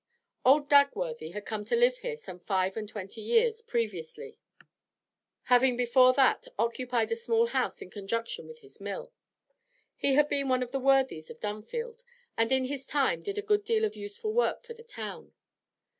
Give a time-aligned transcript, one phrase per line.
[0.43, 4.39] Old Dagworthy had come to live here some five and twenty years previously,
[5.43, 9.13] having before that occupied a small house in conjunction with his mill.
[9.95, 12.03] He had been one of the 'worthies' of Dunfield,
[12.35, 15.35] and in his time did a good deal of useful work for the town.